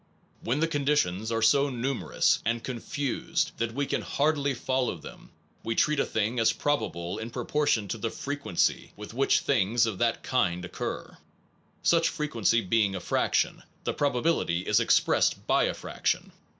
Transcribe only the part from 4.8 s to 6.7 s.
them, we treat a thing as